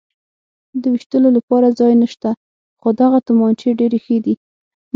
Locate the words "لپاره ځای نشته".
1.37-2.29